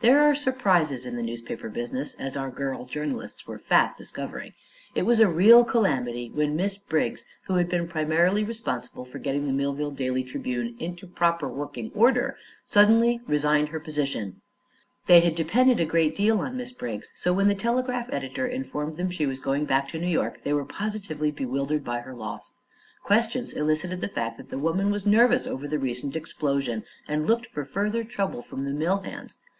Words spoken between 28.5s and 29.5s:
the mill hands.